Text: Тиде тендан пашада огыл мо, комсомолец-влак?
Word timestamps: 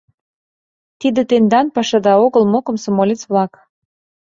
Тиде 0.99 1.21
тендан 1.29 1.67
пашада 1.75 2.13
огыл 2.25 2.43
мо, 2.51 2.59
комсомолец-влак? 2.65 3.51